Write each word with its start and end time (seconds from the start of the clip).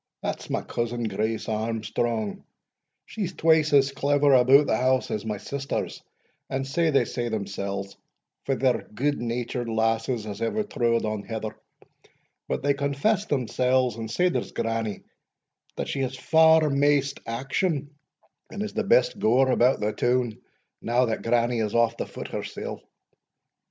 that's 0.23 0.49
my 0.49 0.63
cousin, 0.63 1.03
Grace 1.03 1.47
Armstrong, 1.47 2.43
she's 3.05 3.35
twice 3.35 3.71
as 3.71 3.91
clever 3.91 4.33
about 4.33 4.65
the 4.65 4.75
house 4.75 5.11
as 5.11 5.27
my 5.27 5.37
sisters, 5.37 6.01
and 6.49 6.65
sae 6.65 6.89
they 6.89 7.05
say 7.05 7.29
themsells, 7.29 7.95
for 8.43 8.55
they're 8.55 8.81
good 8.95 9.21
natured 9.21 9.69
lasses 9.69 10.25
as 10.25 10.41
ever 10.41 10.63
trode 10.63 11.05
on 11.05 11.21
heather; 11.21 11.55
but 12.47 12.63
they 12.63 12.73
confess 12.73 13.27
themsells, 13.27 13.95
and 13.95 14.09
sae 14.09 14.31
does 14.31 14.51
grannie, 14.53 15.03
that 15.75 15.87
she 15.87 15.99
has 16.01 16.17
far 16.17 16.67
maist 16.71 17.19
action, 17.27 17.91
and 18.49 18.63
is 18.63 18.73
the 18.73 18.83
best 18.83 19.19
goer 19.19 19.51
about 19.51 19.79
the 19.81 19.93
toun, 19.93 20.41
now 20.81 21.05
that 21.05 21.21
grannie 21.21 21.59
is 21.59 21.75
off 21.75 21.95
the 21.97 22.07
foot 22.07 22.29
hersell. 22.29 22.81